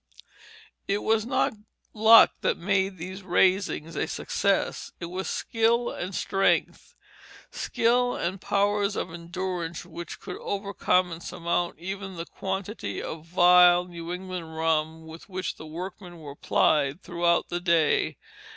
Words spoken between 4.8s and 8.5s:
it was skill and strength; skill and